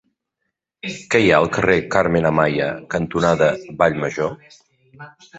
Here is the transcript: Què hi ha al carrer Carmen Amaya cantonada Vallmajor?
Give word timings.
Què 1.15 1.19
hi 1.23 1.27
ha 1.33 1.41
al 1.41 1.49
carrer 1.57 1.75
Carmen 1.95 2.27
Amaya 2.29 2.69
cantonada 2.93 3.49
Vallmajor? 3.83 4.33